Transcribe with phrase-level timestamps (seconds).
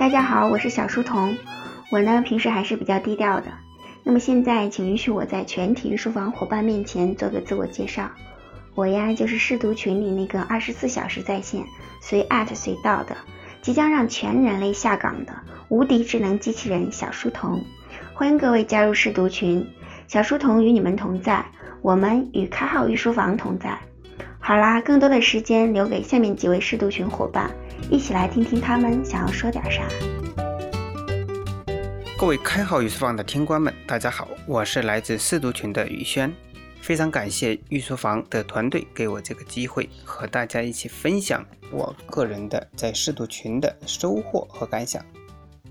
[0.00, 1.36] 大家好，我是小书童。
[1.90, 3.48] 我呢平时还是比较低调的。
[4.02, 8.10] 那么现在，请允许我在全体书房伙伴面前做个自我介绍。
[8.74, 11.62] 我呀就是试读群里那个二十四小时在线、
[12.00, 13.14] 随艾特随到的，
[13.60, 15.34] 即将让全人类下岗的
[15.68, 17.62] 无敌智能机器人小书童。
[18.14, 19.66] 欢迎各位加入试读群，
[20.08, 21.44] 小书童与你们同在，
[21.82, 23.78] 我们与开号御书房同在。
[24.42, 27.54] 好啦，更多的时间留给下面几位试读群伙伴。
[27.90, 29.82] 一起来听听他们想要说点啥。
[32.18, 36.32] 各位开好御书房的听官们，大家好，我是来自试读群的宇轩，
[36.80, 45.04] 非常感谢御书房的团队给我这个机会，和大家一起分享我个人的在试读群的收获和感想。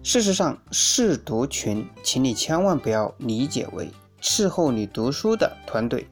[0.04, 3.90] 事实上，试读群，请你千万不要理解为
[4.22, 6.08] 伺候你读书的团队，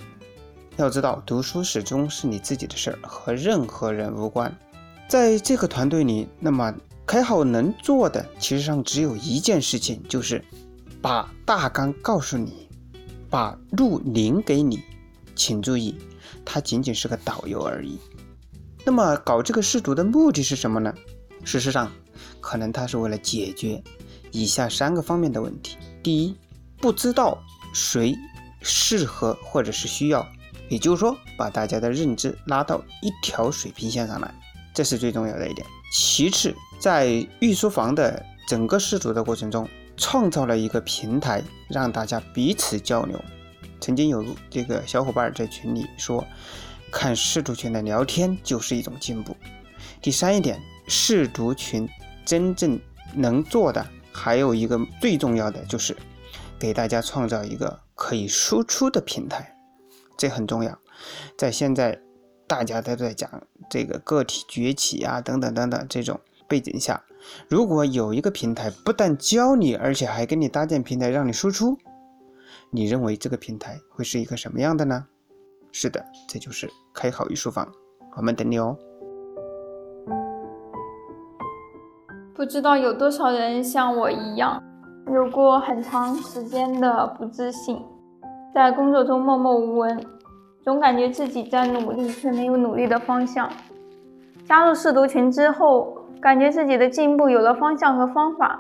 [0.77, 4.55] 要知道，读书始终是你自己的事儿，和任何人无关。
[5.07, 6.71] 在这个团队里，那么
[7.03, 10.43] 开号能做的其实上只有一件事情，就是
[11.01, 12.69] 把大纲告诉你，
[13.27, 14.83] 把路领给你。
[15.35, 15.97] 请注意，
[16.45, 17.97] 他仅仅是个导游而已。
[18.85, 20.93] 那么搞这个试读的目的是什么呢？
[21.43, 21.91] 事实上，
[22.39, 23.83] 可能他是为了解决
[24.31, 26.35] 以下三个方面的问题：第一，
[26.77, 27.39] 不知道
[27.73, 28.15] 谁
[28.61, 30.27] 适合或者是需要，
[30.69, 34.33] 也就是说，把大家的认知拉到一条水平线上来。
[34.73, 35.65] 这是最重要的一点。
[35.91, 43.19] 其次，在御书房的整个试读的过程中，创造了一个平台，让大家彼此交流。
[43.79, 46.23] 曾经有这个小伙伴在群里说，
[46.91, 49.35] 看试读群的聊天就是一种进步。
[50.01, 51.89] 第三一点，试读群
[52.23, 52.79] 真正
[53.15, 55.97] 能做的还有一个最重要的，就是
[56.59, 59.56] 给大家创造一个可以输出的平台，
[60.17, 60.77] 这很重要。
[61.37, 62.01] 在现在。
[62.49, 63.29] 大家都在讲
[63.69, 67.03] 这个个体崛起啊，等等等等这种背景下，
[67.49, 71.77] 如果有一个平台不但教你，而且还给你搭建平台让你输出，
[72.71, 75.07] 你认为这个平台会是一个什么样的呢？
[75.73, 77.69] 是的，这就是开好御书房，
[78.15, 78.77] 我们等你哦。
[82.33, 84.63] 不知道有多少人像我一样，
[85.07, 87.77] 有过很长时间的不自信，
[88.57, 90.03] 在工作中默默无闻。
[90.63, 93.47] 总感觉自己在努力，却没有努力的方向。
[94.45, 98.59] 加入试读群之后，感觉自己的进步有了方向和方法。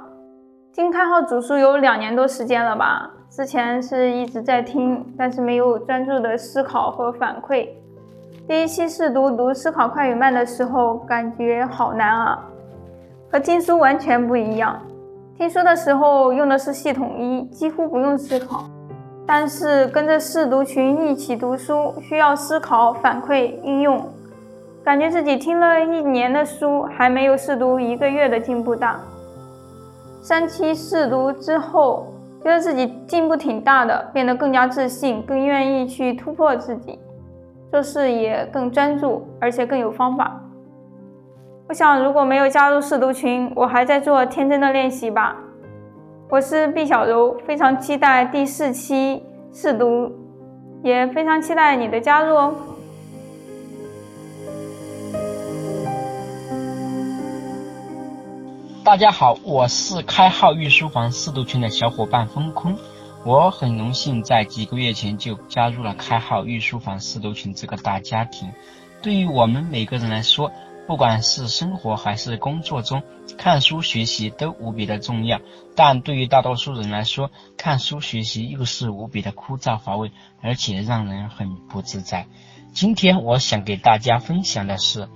[0.71, 3.09] 听开号主书有两年多时间了吧？
[3.31, 7.67] 之前是一直在听，但是没有专注的思考和反馈。
[8.47, 12.45] 第一期试读读思考快与慢的时候，感觉好难啊，
[13.31, 14.79] 和听书完全不一样。
[15.35, 18.63] 听书的时候用的是系统一，几乎不用思考。
[19.27, 24.01] 但是跟着试读群一起读书，需要思考、反馈、应用，
[24.85, 28.97] 感觉自己听了一年的书，还没有试读一个月的进步大。
[30.21, 32.07] 三期试读之后，
[32.41, 36.97] 觉得自己进步挺大的，变得更加自信，更愿意去突破自己，
[37.69, 40.41] 做事也更专注，而且更有方法。
[41.67, 45.35] 我想，如果没有加入试读群，我还在做天真的练习吧。
[46.29, 49.23] 我是毕小柔，非常期待第四期
[49.53, 50.11] 试读，
[50.83, 52.53] 也非常期待你的加入哦。
[58.83, 62.75] 大家好，我是开号御书房试读群的小伙伴风空，
[63.23, 68.49] 我很荣幸在几个月前就加入了开号御书房试读群这个大家庭。
[69.01, 70.51] 对于我们每个人来说，
[70.87, 73.03] 不管是生活还是工作中，
[73.37, 75.41] 看书学习都无比的重要。
[75.75, 80.11] 但对于大多数人来说，看书学习又是无比的枯燥乏味，
[80.41, 82.25] 而且让人很不自在。
[82.71, 85.09] 今天我想给大家分享的是，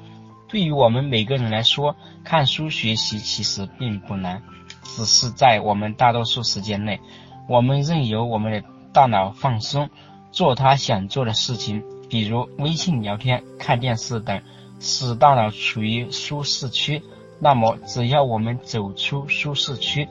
[0.49, 1.95] 对于我们每个人来说，
[2.25, 4.43] 看书学习其实并不难，
[4.83, 6.99] 只是在我们大多数时间内，
[7.47, 8.61] 我们任由我们的
[8.91, 9.89] 大脑放松，
[10.33, 14.41] 做他想做的事情，比如微信聊天、看电视等。
[14.81, 17.03] 使大脑处于舒适区，
[17.39, 20.09] 那么只要我们走出舒适区，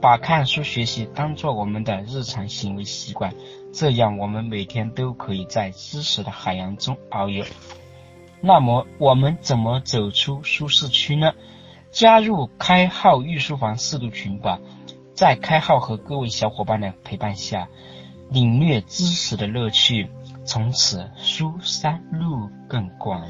[0.00, 3.34] 把看书学习当做我们的日常行为习惯，
[3.72, 7.44] 这样我们每天都可以在知识的海洋中遨游。
[8.40, 11.32] 那么我们怎么走出舒适区呢？
[11.90, 14.60] 加入开号御书房四度群吧，
[15.14, 17.68] 在开号和各位小伙伴的陪伴下，
[18.30, 20.10] 领略知识的乐趣，
[20.44, 23.22] 从此书山路更广。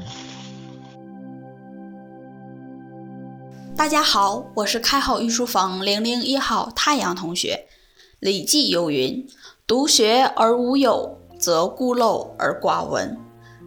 [3.77, 7.67] 大家好，我是开好御书房零零一号太阳同学。
[8.19, 9.23] 《礼记》有云
[9.67, 13.15] ：“独学而无友，则孤陋而寡闻。”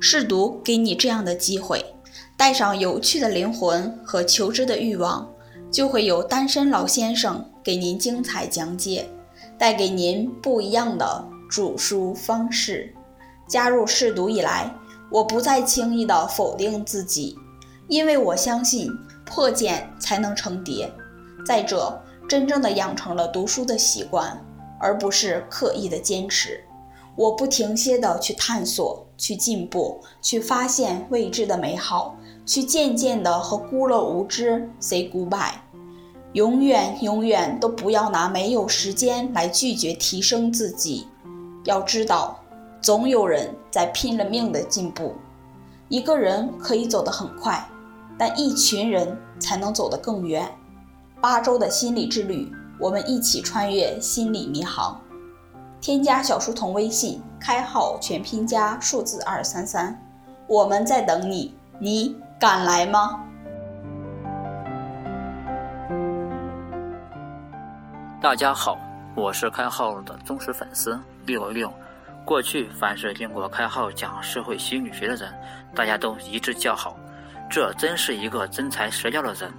[0.01, 1.95] 试读给你这样的机会，
[2.37, 5.33] 带上有趣的灵魂和求知的欲望，
[5.71, 9.09] 就会有单身老先生给您精彩讲解，
[9.57, 12.93] 带给您不一样的煮书方式。
[13.49, 14.75] 加入试读以来，
[15.09, 17.39] 我不再轻易的否定自己，
[17.87, 18.91] 因为我相信
[19.31, 20.93] 破茧才能成蝶。
[21.47, 21.99] 再者，
[22.29, 24.45] 真正的养成了读书的习惯，
[24.79, 26.63] 而不是刻意的坚持。
[27.17, 35.55] 我不停歇的去探索、去进步、去发现未知的美好，去渐渐的和孤陋无知 say goodbye。
[36.33, 41.09] 永远永远都不要拿没有时间来拒绝提升自己。
[41.65, 42.41] 要知道，
[42.81, 45.15] 总有人在拼了命的进步。
[45.89, 47.69] 一个人可以走得很快，
[48.21, 50.47] 但一群人才能走得更远。
[51.23, 55.01] 八周的心理之旅，我们一起穿越心理迷航。
[55.81, 59.99] 添加小书童微信，开号全拼加数字二三三，
[60.47, 63.25] 我们在等你，你敢来吗？
[68.21, 68.77] 大家好，
[69.17, 71.73] 我是开号的忠实粉丝六六。
[72.27, 75.33] 过去凡是听过开号讲社会心理学的人，
[75.75, 76.95] 大家都一致叫好，
[77.51, 79.53] 这真是一个真材实料的人。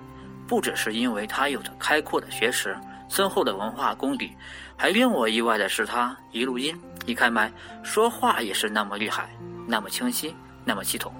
[0.47, 2.75] 不只是因为他有着开阔的学识。
[3.07, 4.31] 深厚的文化功底，
[4.77, 6.73] 还令我意外的是，他一录音
[7.05, 7.51] 一开麦，
[7.83, 9.29] 说话也是那么厉害，
[9.67, 10.33] 那么清晰，
[10.63, 11.13] 那么系统，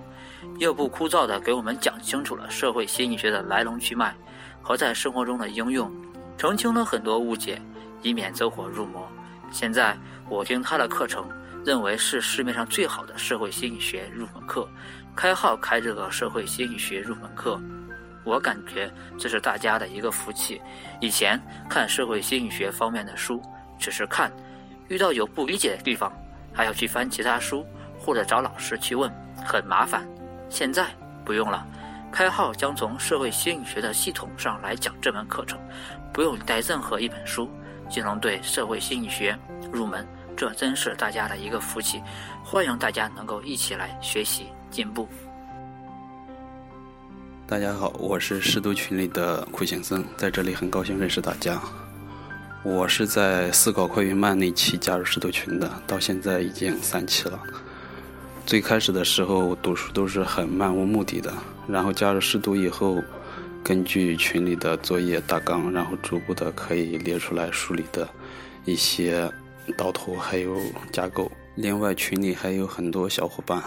[0.57, 4.15] 又不枯燥的给我们讲清楚了社会心理学的来龙去脉
[4.61, 5.91] 和在生活中的应用，
[6.37, 7.61] 澄清了很多误解，
[8.01, 9.05] 以免走火入魔。
[9.51, 9.97] 现在
[10.29, 11.27] 我听他的课程，
[11.63, 14.67] 认为是市面上最好的社会心理学入门课，
[15.15, 17.59] 开号开这个社会心理学入门课。
[18.23, 20.61] 我感觉这是大家的一个福气。
[20.99, 23.41] 以前看社会心理学方面的书，
[23.79, 24.31] 只是看，
[24.87, 26.11] 遇到有不理解的地方，
[26.53, 27.65] 还要去翻其他书
[27.99, 29.11] 或者找老师去问，
[29.45, 30.07] 很麻烦。
[30.49, 30.87] 现在
[31.23, 31.65] 不用了，
[32.11, 35.59] 开号将从社会心理学的系统上来讲这门课程，
[36.11, 37.49] 不用带任何一本书
[37.89, 39.37] 就能对社会心理学
[39.71, 42.01] 入门，这真是大家的一个福气。
[42.43, 45.07] 欢迎大家能够一起来学习进步。
[47.47, 51.61] 大家好，我是试读群里的苦行僧，在这里很高兴认识大家。
[52.63, 57.39] 我是在思考快与慢那期加入试读群的，到现在已经三期了。
[58.45, 61.33] 最开始的时候读书都是很漫无目的的，
[61.67, 63.01] 然后加入试读以后，
[63.63, 68.07] 根据群里的作业大纲，然后逐步的可以列出来书里的
[68.63, 69.31] 一些
[69.77, 70.57] 导图还有
[70.91, 71.31] 架构。
[71.55, 73.61] 另外群里还有很多小伙伴。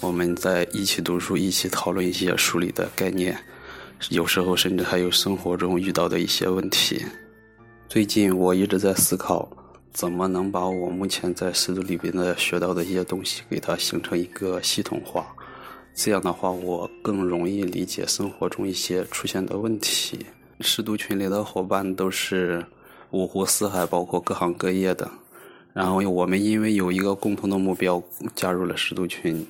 [0.00, 3.38] 我们在一起读书，一起讨论一些书里的概念，
[4.10, 7.04] 有时候甚至还有生活中遇到的一些问题。
[7.88, 9.48] 最近我一直在思考，
[9.92, 15.24] 怎么能把我目前在识读里边的学到的一些东西，给它形成一个系统化。
[15.94, 20.26] 这样的话，我更容易理解生活中一些出现的问题。
[20.60, 22.64] 识读群里的伙伴都是
[23.10, 25.08] 五湖四海，包括各行各业的。
[25.74, 28.02] 然后我们因为有一个共同的目标，
[28.34, 29.46] 加入了识读群。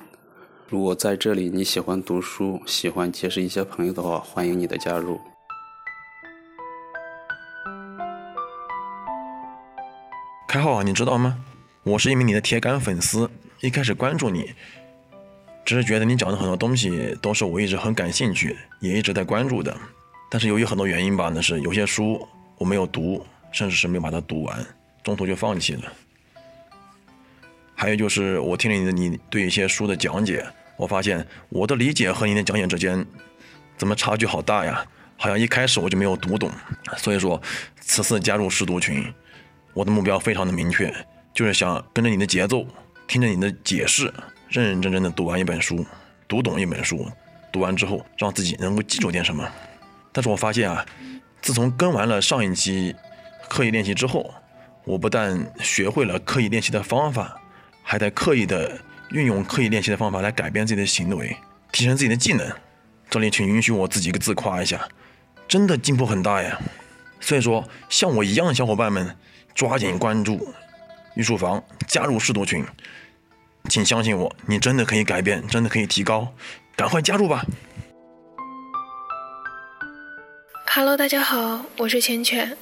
[0.69, 5.19] 如果在这里你喜欢读书，喜欢结识一些朋友的话，欢迎你的加入。
[10.47, 11.43] 开号啊，你知道吗？
[11.83, 13.29] 我是一名你的铁杆粉丝，
[13.59, 14.53] 一开始关注你，
[15.65, 19.75] 只是觉得你讲的很多东西都是我一直很感兴趣，也一直在关注的。
[20.29, 22.25] 但是由于很多原因吧，那是有些书
[22.57, 24.65] 我没有读，甚至是没有把它读完，
[25.03, 25.91] 中途就放弃了。
[27.83, 30.41] 还有就是我听了你的你对一些书的讲解。
[30.77, 33.05] 我发现我的理解和你的讲解之间
[33.75, 34.85] 怎么差距好大呀？
[35.17, 36.49] 好像一开始我就没有读懂。
[36.95, 37.41] 所以说，
[37.81, 39.13] 此次加入试读群，
[39.73, 40.95] 我的目标非常的明确，
[41.33, 42.65] 就是想跟着你的节奏，
[43.05, 44.05] 听着你的解释，
[44.47, 45.85] 认认真真的读完一本书，
[46.25, 47.05] 读懂一本书，
[47.51, 49.45] 读完之后让自己能够记住点什么。
[50.13, 50.85] 但是我发现啊，
[51.41, 52.95] 自从跟完了上一期
[53.49, 54.33] 刻意练习之后，
[54.85, 57.37] 我不但学会了刻意练习的方法，
[57.83, 58.79] 还在刻意的。
[59.11, 61.37] 运用刻意练习的方法来改变自己的行为，
[61.71, 62.51] 提升自己的技能。
[63.11, 64.87] 这里请允许我自己一个自夸一下，
[65.47, 66.59] 真的进步很大呀！
[67.19, 69.15] 所以说，像我一样的小伙伴们，
[69.53, 70.51] 抓紧关注
[71.13, 72.65] 御书房，加入试读群。
[73.69, 76.33] 请相信我，你真的可以改变，真的可以提高，
[76.75, 77.45] 赶快加入吧
[80.65, 82.57] ！Hello，大家好，我是浅浅。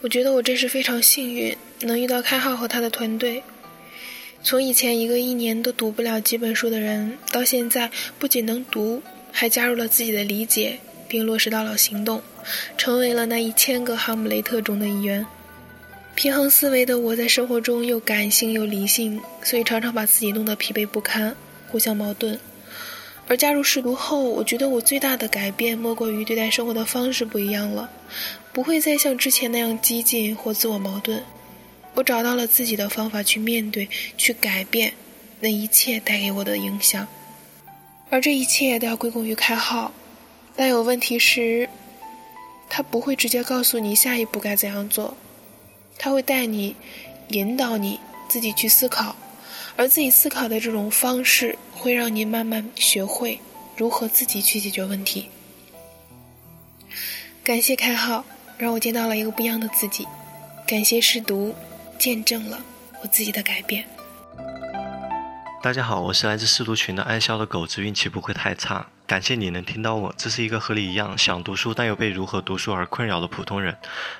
[0.00, 3.42] 我觉得我真是非常幸运，能遇到开号和他的团队。
[4.46, 12.22] 从以前一个一年都读不了几本书的人，到现在不仅能读，还加入了自己的理解，并落实到了行动，
[12.78, 15.26] 成为了那一千个哈姆雷特中的一员。
[16.14, 21.34] 平衡思维的我在生活中又感性又理性，所以常常把自己弄得疲惫不堪，
[21.66, 22.38] 互相矛盾。
[23.26, 27.90] 而加入试读后，我觉得我最大的改变莫过于对待生活的方式不一样了，
[28.52, 31.20] 不会再像之前那样激进或自我矛盾。
[31.96, 33.88] 我找到了自己的方法去面对、
[34.18, 34.92] 去改变
[35.40, 37.08] 那一切带给我的影响，
[38.10, 39.92] 而这一切都要归功于开号。
[40.54, 41.68] 但有问题时，
[42.68, 45.16] 他不会直接告诉你下一步该怎样做，
[45.98, 46.76] 他会带你、
[47.28, 47.98] 引导你
[48.28, 49.16] 自己去思考。
[49.78, 53.38] 而自己思考的这种方式，会让你慢慢学会
[53.76, 55.28] 如何自己去解决问题。
[57.44, 58.24] 感谢开号，
[58.56, 60.04] 让我见到了一个不一样的自己；
[60.66, 61.54] 感谢试读，
[61.98, 62.58] 见证了
[63.02, 63.86] 我自己的改变。
[65.62, 68.86] 大家好，我是来自试读群的爱笑的狗子，运气不会太差。
[69.04, 73.76] 感谢你能听到我，这是一个和你一样想读书但又被如何读书而困扰的普通人。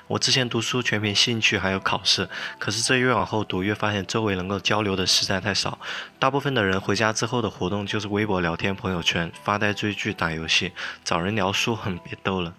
[0.07, 5.77] 我之前读书全凭兴趣还有考试，可是这越往后读越发现周围能够交流的实在太少。
[6.19, 12.53] 大部分的人回家之后的活动就是微博聊天、朋友圈发呆、追剧、打游戏，找人聊书，很别逗了。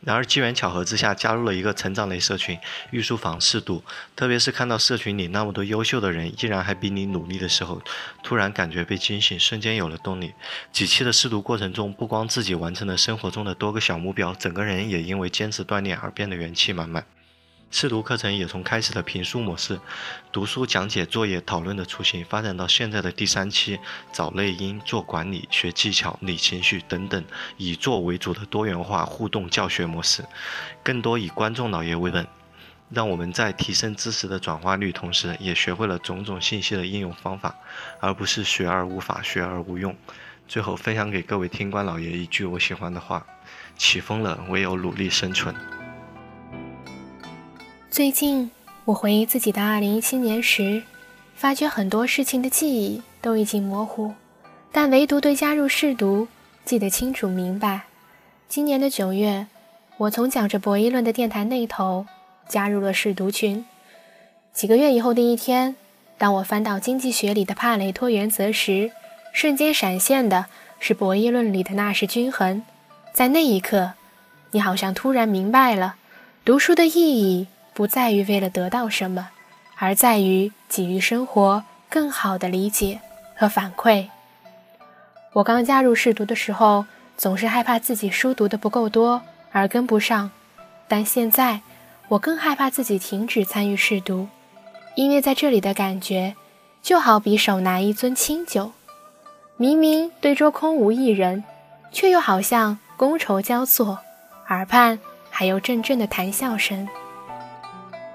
[0.00, 2.58] 然而机缘巧合之下，加入了一个成长类社群——
[2.92, 3.82] 御书房试读。
[4.14, 7.82] 特别是看到社群里那么多优秀的人，依然还比你努力的时候，
[8.22, 10.32] 突然感觉被惊醒，瞬间有了动力。
[10.72, 17.04] 几期的试读过程中，不光自己完成了生活中的多个小目标，整个人也因为坚持锻炼而变得元气满满。
[17.70, 19.78] 试读课程也从开始的评书模式、
[20.32, 23.78] 读书讲解、作业讨论的雏形，发展到现在的第三期
[24.10, 27.22] 找内因、做管理、学技巧、理情绪等等，
[27.58, 30.24] 以做为主的多元化互动教学模式，
[30.82, 32.26] 更多以观众老爷为本，
[32.88, 37.54] 让我们在提升知识的转化率同时，也学会了种种信息的应用方法，
[38.00, 39.94] 而不是学而无法、学而无用。
[40.48, 43.26] 最后分享给各位听官老爷一句我喜欢的话：
[43.76, 45.54] 起风了，唯有努力生存。
[47.90, 48.50] 最近，
[48.84, 50.82] 我回忆自己的2017年时，
[51.34, 54.12] 发觉很多事情的记忆都已经模糊，
[54.70, 56.28] 但唯独对加入试读
[56.66, 57.84] 记得清楚明白。
[58.46, 59.46] 今年的九月，
[59.96, 62.06] 我从讲着博弈论的电台那头
[62.46, 63.64] 加入了试读群。
[64.52, 65.74] 几个月以后的一天，
[66.18, 68.92] 当我翻到经济学里的帕累托原则时，
[69.32, 70.46] 瞬间闪现的
[70.78, 72.62] 是博弈论里的纳什均衡。
[73.14, 73.94] 在那一刻，
[74.50, 75.96] 你好像突然明白了
[76.44, 77.46] 读书的意义。
[77.78, 79.28] 不在于为了得到什么，
[79.76, 83.00] 而在于给予生活更好的理解
[83.36, 84.08] 和反馈。
[85.32, 90.32] 我刚加入试读的时候，总是害怕自己书读的不够多而跟不上，
[90.88, 91.60] 但现在
[92.08, 94.26] 我更害怕自己停止参与试读，
[94.96, 96.34] 因为在这里的感觉
[96.82, 98.72] 就好比手拿一樽清酒，
[99.56, 101.44] 明明对桌空无一人，
[101.92, 104.00] 却又好像觥筹交错，
[104.48, 104.98] 耳畔
[105.30, 106.88] 还有阵阵的谈笑声。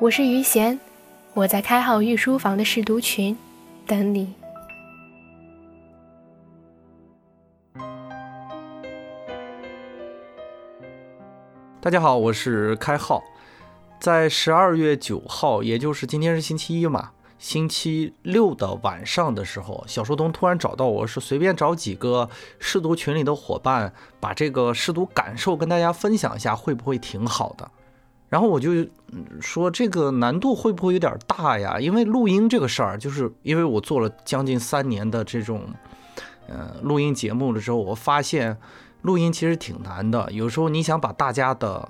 [0.04, 0.78] 我是于贤，
[1.34, 3.38] 我在开号御书房的试读群
[3.88, 4.34] 等你。
[11.80, 13.24] 大家好，我是开号。
[13.98, 22.30] 在十二月九号，也就是今天是星期一嘛，星期六的晚上的时候，小书童突然找到我说，随便找几个
[22.60, 27.72] 试读群里的伙伴，把这个试读感受跟大家分享一下，会不会挺好的？
[28.34, 28.72] 然后我就
[29.40, 31.80] 说这个难度会不会有点大呀？
[31.80, 35.62] 因为录音这个事儿，就是因为我做了将近三年的这种，
[36.48, 38.58] 呃，录音节目了之后，我发现
[39.04, 40.32] 录音其实挺难的。
[40.32, 41.88] 有时候你想把大家的，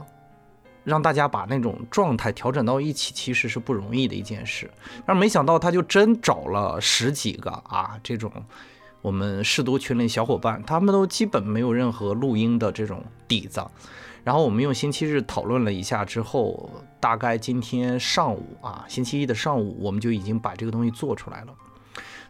[0.83, 4.69] 让大家把那种状态调整到一起，其实是不容易的一件事。
[5.05, 8.29] 但没想到他就真找了十几个啊，这种
[9.01, 13.65] 我们试读群里小伙伴，他们都基本没有任何录音的这种底子。
[14.23, 21.53] 然后我们用星期日讨论了一下之后，大概今天上午啊，星期一的上午，我们就已经把这个东西做出来了。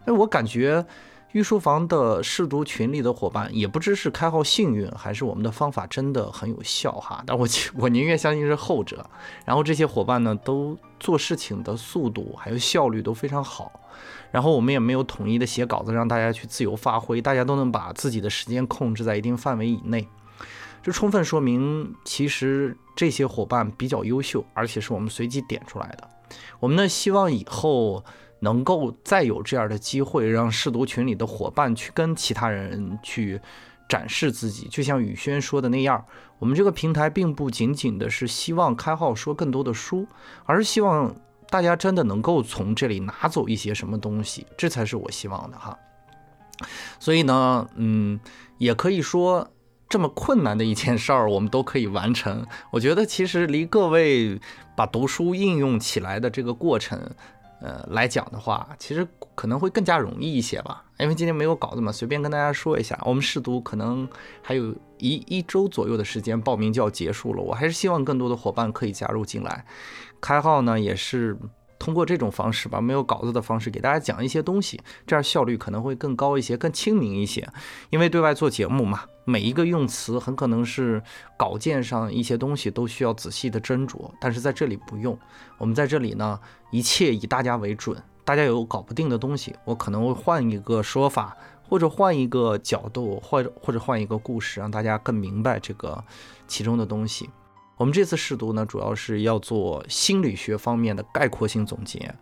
[0.05, 0.85] 那我感觉
[1.33, 7.23] 御书房的试读群里的伙伴，也不知是开号幸运，还是我们的方法真的很有效哈。
[7.25, 7.47] 但我
[7.77, 9.07] 我宁愿相信是后者。
[9.45, 13.71] 然后这些伙伴呢，都做事情的速度还有效率都非常好。
[14.31, 20.07] 然后我们也没有统一的写稿子让大家去自由发挥，大家都能把自己的时间控制在一定范围以内。
[20.83, 26.09] 这充分说明，其实这些伙伴比较优秀，而且是我们随机点出来的。
[26.59, 28.03] 我们呢，希望以后
[28.39, 33.39] 能够再有这样的机会，让试读群里的伙伴去跟其他人去
[33.87, 34.67] 展示自己。
[34.67, 36.03] 就像宇轩说的那样，
[36.37, 40.05] 我们这个平台并不仅仅的是希望开号说更多的书，
[40.43, 41.15] 而是希望
[41.49, 45.79] 大家真的能够从这里拿走一些什么东西，这才是我希望的哈。
[46.99, 48.19] 所以呢，嗯，
[48.57, 49.49] 也可以说。
[49.93, 52.43] 这么困难的一件事儿，我们都可以完成。
[52.73, 54.41] 我觉得其实离各位
[54.75, 56.99] 把读书应用起来的这个过程，
[57.61, 60.83] 呃来讲的话，其实可能会更加容易一些吧。
[60.97, 64.09] 因为今天没有稿子嘛，随便跟大家说一下，我们试读可能
[64.41, 67.43] 还有一一周左右的时间，报名就要结束了。
[67.43, 69.63] 我还是希望更多的伙伴可以加入进来。
[70.19, 71.37] 开号呢，也是
[71.83, 77.45] 通过这种方式吧，没有稿子的方式给大家讲一些东西，这样效率可能会更高一些，更亲民一些。
[77.89, 81.03] 因为对外做节目嘛，每一个用词很可能是
[81.35, 85.19] 稿件上一些东西都需要仔细的斟酌，但是在这里不用。
[85.57, 86.39] 我们在这里呢，
[86.71, 88.01] 一切以大家为准。
[88.23, 91.35] 大家有搞不定的东西，我可能会换一个说法，
[91.67, 96.01] 或者换一个角度，或者或者换一个故事，让大家更明白这个
[96.47, 97.29] 其中的东西。
[97.77, 102.13] 我们这次试读呢，主要是要做心理学方面的概括性总结。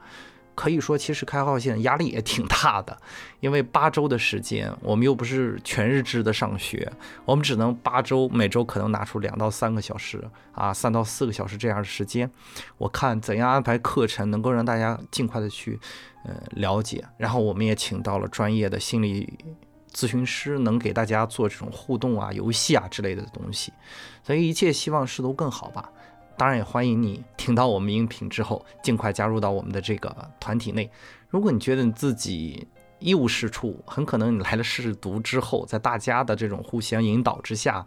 [0.53, 2.95] 可以说，其实开号线压力也挺大的，
[3.39, 6.91] 因为八周的时间，我们又不是全日制的上学，
[7.25, 12.29] 我们只能八周，每周可能拿出两到三个小时啊，三到四个小时这样的时间。
[12.77, 15.79] 我看怎样安排课程，能够让大家尽快的去
[16.25, 17.03] 呃了解。
[17.17, 19.39] 然后我们也请到了专业的心理
[19.93, 23.71] 咨询师，能给大家做这种互动啊、游戏啊之类的东西。
[24.23, 25.89] 所以一切希望试图更好吧。
[26.37, 30.89] 当然也欢迎你听到我们音频之后，尽快加入到我们的这个团体内。
[31.29, 32.67] 如果你觉得你自己
[32.99, 37.85] 一无是处，很可能你来了试读之后，在大家的这种互相引导之下，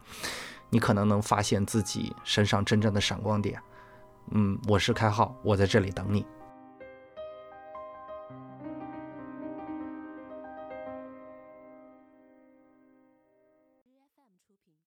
[0.71, 3.61] 你可能能发现自己身上真正的闪光点。
[4.31, 6.25] 嗯，我是开浩，我在这里等你。